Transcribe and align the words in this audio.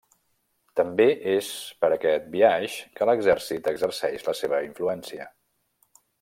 També 0.79 1.05
és 1.33 1.49
per 1.83 1.91
aquest 1.97 2.25
biaix 2.37 2.79
que 2.97 3.09
l'exèrcit 3.11 3.69
exerceix 3.75 4.27
la 4.31 4.35
seva 4.41 4.63
influència. 4.71 5.29